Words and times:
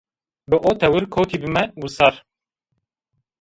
Bi 0.49 0.57
o 0.69 0.71
tewir 0.81 1.05
kewtîme 1.13 1.63
wisar 1.81 2.15